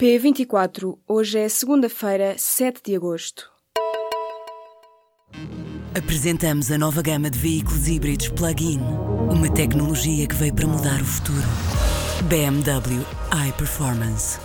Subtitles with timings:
[0.00, 3.50] P24, hoje é segunda-feira, 7 de agosto.
[5.92, 8.78] Apresentamos a nova gama de veículos híbridos plug-in.
[9.28, 11.42] Uma tecnologia que veio para mudar o futuro.
[12.28, 13.04] BMW
[13.48, 14.38] iPerformance.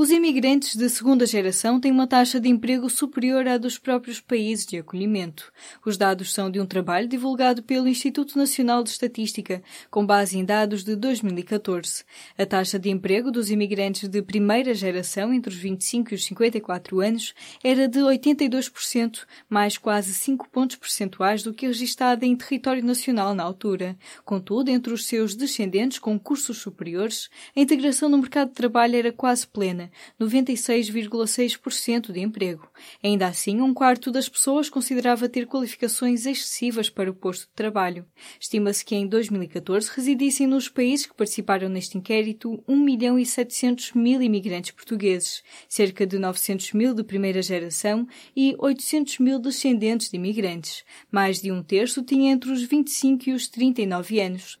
[0.00, 4.64] Os imigrantes de segunda geração têm uma taxa de emprego superior à dos próprios países
[4.64, 5.52] de acolhimento.
[5.84, 10.42] Os dados são de um trabalho divulgado pelo Instituto Nacional de Estatística, com base em
[10.42, 12.02] dados de 2014.
[12.38, 17.00] A taxa de emprego dos imigrantes de primeira geração, entre os 25 e os 54
[17.00, 23.34] anos, era de 82%, mais quase 5 pontos percentuais do que registada em território nacional
[23.34, 23.98] na altura.
[24.24, 29.12] Contudo, entre os seus descendentes com cursos superiores, a integração no mercado de trabalho era
[29.12, 29.89] quase plena
[30.20, 32.68] 96,6% de emprego.
[33.02, 38.06] Ainda assim, um quarto das pessoas considerava ter qualificações excessivas para o posto de trabalho.
[38.38, 43.92] Estima-se que em 2014 residissem nos países que participaram neste inquérito 1 milhão e 700
[43.92, 50.16] mil imigrantes portugueses, cerca de 900 mil de primeira geração e 800 mil descendentes de
[50.16, 50.84] imigrantes.
[51.10, 54.59] Mais de um terço tinha entre os 25 e os 39 anos.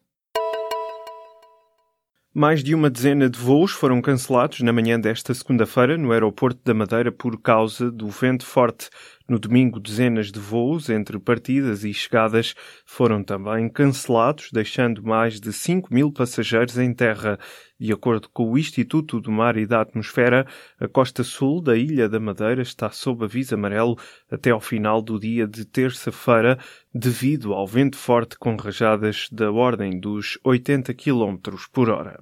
[2.40, 6.72] Mais de uma dezena de voos foram cancelados na manhã desta segunda-feira no aeroporto da
[6.72, 8.88] Madeira por causa do vento forte.
[9.30, 12.52] No domingo, dezenas de voos entre partidas e chegadas
[12.84, 17.38] foram também cancelados, deixando mais de 5 mil passageiros em terra.
[17.78, 20.44] De acordo com o Instituto do Mar e da Atmosfera,
[20.80, 23.96] a costa sul da Ilha da Madeira está sob aviso amarelo
[24.28, 26.58] até ao final do dia de terça-feira,
[26.92, 31.36] devido ao vento forte com rajadas da ordem dos 80 km
[31.72, 32.18] por hora.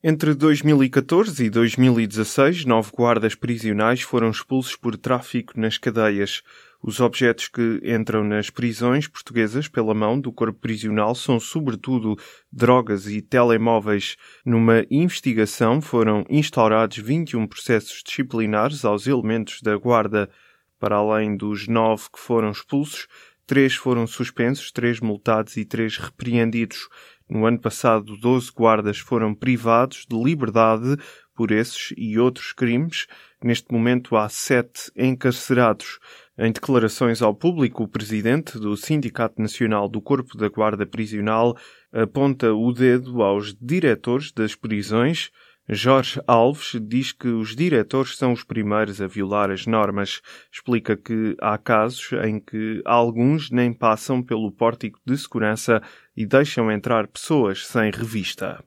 [0.00, 6.40] Entre 2014 e 2016, nove guardas prisionais foram expulsos por tráfico nas cadeias.
[6.80, 12.16] Os objetos que entram nas prisões portuguesas pela mão do corpo prisional são, sobretudo,
[12.52, 14.16] drogas e telemóveis.
[14.46, 20.30] Numa investigação foram instaurados 21 processos disciplinares aos elementos da guarda.
[20.78, 23.08] Para além dos nove que foram expulsos,
[23.48, 26.88] três foram suspensos, três multados e três repreendidos.
[27.28, 30.96] No ano passado, 12 guardas foram privados de liberdade
[31.34, 33.06] por esses e outros crimes.
[33.42, 35.98] Neste momento, há sete encarcerados.
[36.38, 41.56] Em declarações ao público, o presidente do Sindicato Nacional do Corpo da Guarda Prisional
[41.92, 45.30] aponta o dedo aos diretores das prisões.
[45.70, 50.22] Jorge Alves diz que os diretores são os primeiros a violar as normas.
[50.50, 55.82] Explica que há casos em que alguns nem passam pelo pórtico de segurança
[56.16, 58.64] e deixam entrar pessoas sem revista.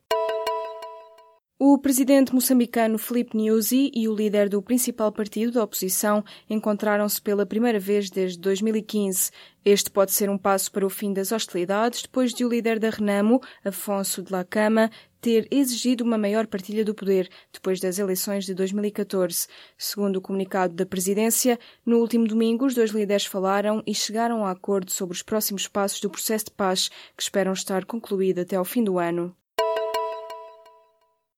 [1.63, 7.45] O presidente moçambicano Filipe Nyusi e o líder do principal partido da oposição encontraram-se pela
[7.45, 9.29] primeira vez desde 2015.
[9.63, 12.89] Este pode ser um passo para o fim das hostilidades, depois de o líder da
[12.89, 14.89] Renamo, Afonso de la Cama,
[15.21, 19.45] ter exigido uma maior partilha do poder depois das eleições de 2014.
[19.77, 24.49] Segundo o comunicado da presidência, no último domingo os dois líderes falaram e chegaram a
[24.49, 28.65] acordo sobre os próximos passos do processo de paz, que esperam estar concluído até ao
[28.65, 29.35] fim do ano.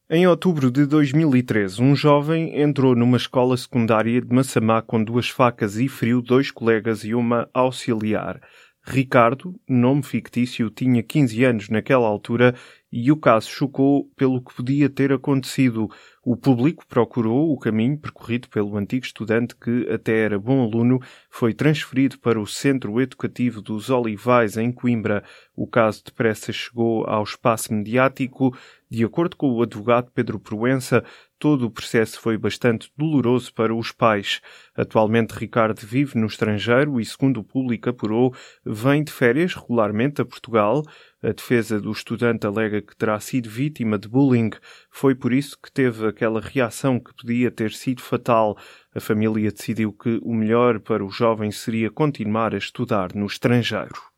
[0.10, 5.78] Em outubro de 2013, um jovem entrou numa escola secundária de Massamá com duas facas
[5.78, 8.42] e feriu dois colegas e uma auxiliar.
[8.86, 12.54] Ricardo, nome fictício, tinha 15 anos naquela altura
[12.92, 15.90] e o caso chocou pelo que podia ter acontecido.
[16.22, 21.00] O público procurou o caminho percorrido pelo antigo estudante que até era bom aluno,
[21.30, 25.24] foi transferido para o Centro Educativo dos Olivais em Coimbra.
[25.56, 28.54] O caso depressa chegou ao espaço mediático.
[28.92, 31.04] De acordo com o advogado Pedro Proença,
[31.44, 34.40] todo o processo foi bastante doloroso para os pais.
[34.74, 38.34] Atualmente, Ricardo vive no estrangeiro e, segundo o público apurou,
[38.66, 40.84] vem de férias regularmente a Portugal.
[41.22, 44.52] A defesa do estudante alega que terá sido vítima de bullying.
[44.90, 48.58] Foi por isso que teve aquela reação que podia ter sido fatal.
[48.96, 54.13] A família decidiu que o melhor para o jovem seria continuar a estudar no estrangeiro.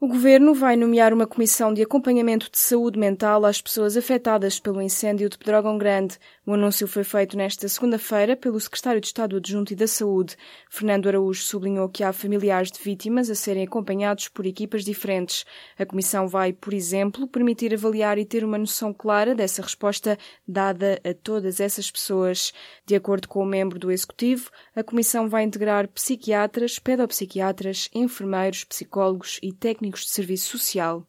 [0.00, 4.80] O Governo vai nomear uma comissão de acompanhamento de saúde mental às pessoas afetadas pelo
[4.80, 6.16] incêndio de Pedrógão Grande.
[6.46, 10.36] O anúncio foi feito nesta segunda-feira pelo Secretário de Estado Adjunto e da Saúde.
[10.70, 15.44] Fernando Araújo sublinhou que há familiares de vítimas a serem acompanhados por equipas diferentes.
[15.76, 20.16] A comissão vai, por exemplo, permitir avaliar e ter uma noção clara dessa resposta
[20.46, 22.52] dada a todas essas pessoas.
[22.86, 29.40] De acordo com o membro do Executivo, a comissão vai integrar psiquiatras, pedopsiquiatras, enfermeiros, psicólogos
[29.42, 31.06] e técnicos de serviço social.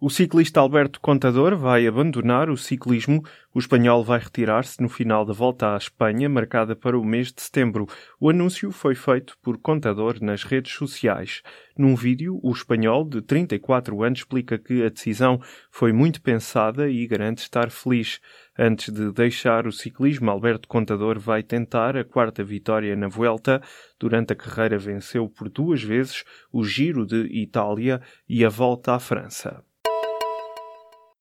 [0.00, 3.20] O ciclista Alberto Contador vai abandonar o ciclismo.
[3.52, 7.42] O espanhol vai retirar-se no final da volta à Espanha, marcada para o mês de
[7.42, 7.84] setembro.
[8.20, 11.42] O anúncio foi feito por Contador nas redes sociais.
[11.76, 17.04] Num vídeo, o espanhol, de 34 anos, explica que a decisão foi muito pensada e
[17.04, 18.20] garante estar feliz.
[18.56, 23.60] Antes de deixar o ciclismo, Alberto Contador vai tentar a quarta vitória na Vuelta.
[23.98, 26.22] Durante a carreira venceu por duas vezes
[26.52, 29.64] o Giro de Itália e a Volta à França.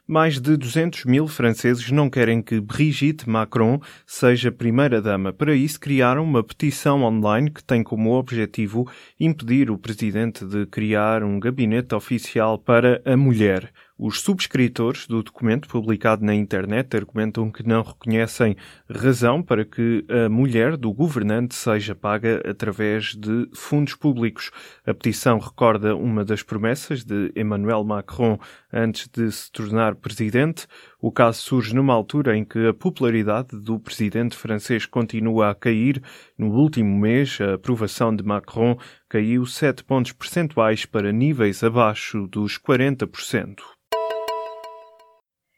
[0.10, 5.34] Mais de 200 mil franceses não querem que Brigitte Macron seja primeira-dama.
[5.34, 8.90] Para isso, criaram uma petição online que tem como objetivo
[9.20, 13.70] impedir o presidente de criar um gabinete oficial para a mulher.
[14.00, 18.56] Os subscritores do documento publicado na internet argumentam que não reconhecem
[18.88, 24.52] razão para que a mulher do governante seja paga através de fundos públicos.
[24.86, 28.38] A petição recorda uma das promessas de Emmanuel Macron
[28.72, 30.68] antes de se tornar presidente.
[31.02, 36.04] O caso surge numa altura em que a popularidade do presidente francês continua a cair.
[36.38, 38.78] No último mês, a aprovação de Macron
[39.10, 43.56] caiu 7 pontos percentuais para níveis abaixo dos 40%.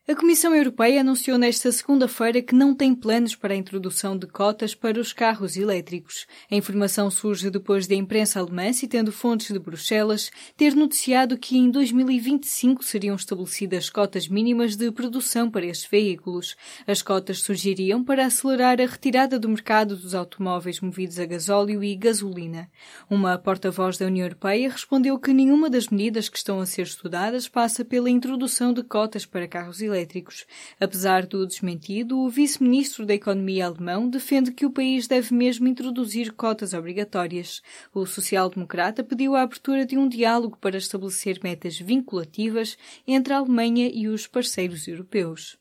[0.09, 4.73] A Comissão Europeia anunciou nesta segunda-feira que não tem planos para a introdução de cotas
[4.73, 6.25] para os carros elétricos.
[6.49, 11.69] A informação surge depois da imprensa alemã, citando fontes de Bruxelas, ter noticiado que em
[11.69, 16.55] 2025 seriam estabelecidas cotas mínimas de produção para estes veículos.
[16.87, 21.95] As cotas surgiriam para acelerar a retirada do mercado dos automóveis movidos a gasóleo e
[21.95, 22.67] gasolina.
[23.07, 27.47] Uma porta-voz da União Europeia respondeu que nenhuma das medidas que estão a ser estudadas
[27.47, 30.45] passa pela introdução de cotas para carros elétricos elétricos.
[30.79, 36.31] Apesar do desmentido, o vice-ministro da Economia alemão defende que o país deve mesmo introduzir
[36.31, 37.61] cotas obrigatórias.
[37.93, 43.89] O social-democrata pediu a abertura de um diálogo para estabelecer metas vinculativas entre a Alemanha
[43.93, 45.57] e os parceiros europeus.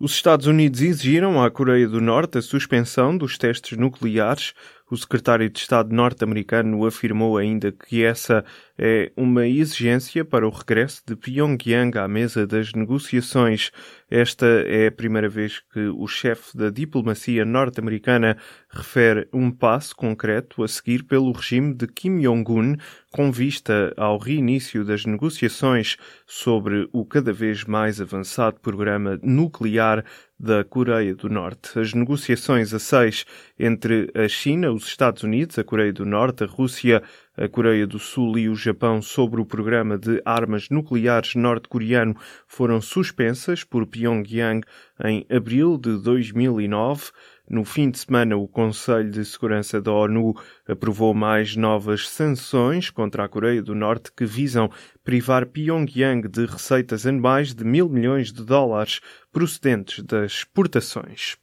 [0.00, 4.54] Os Estados Unidos exigiram à Coreia do Norte a suspensão dos testes nucleares
[4.90, 8.44] o secretário de Estado norte-americano afirmou ainda que essa
[8.78, 13.70] é uma exigência para o regresso de Pyongyang à mesa das negociações.
[14.10, 18.38] Esta é a primeira vez que o chefe da diplomacia norte-americana
[18.70, 22.76] refere um passo concreto a seguir pelo regime de Kim Jong-un
[23.10, 25.96] com vista ao reinício das negociações
[26.26, 30.04] sobre o cada vez mais avançado programa nuclear
[30.38, 31.78] da Coreia do Norte.
[31.78, 33.24] As negociações a seis
[33.58, 37.02] entre a China, os Estados Unidos, a Coreia do Norte, a Rússia,
[37.36, 42.80] a Coreia do Sul e o Japão sobre o programa de armas nucleares norte-coreano foram
[42.80, 44.64] suspensas por Pyongyang
[45.04, 47.10] em abril de 2009.
[47.50, 50.34] No fim de semana, o Conselho de Segurança da ONU
[50.66, 54.70] aprovou mais novas sanções contra a Coreia do Norte que visam
[55.02, 59.00] privar Pyongyang de receitas anuais de mil milhões de dólares
[59.32, 61.38] procedentes das exportações.